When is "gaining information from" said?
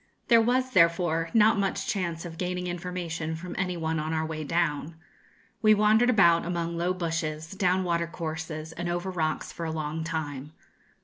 2.39-3.53